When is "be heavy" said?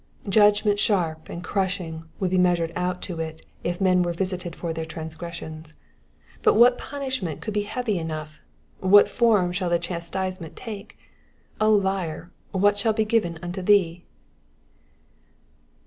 7.53-7.99